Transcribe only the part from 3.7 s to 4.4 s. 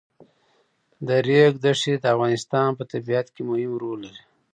رول لري.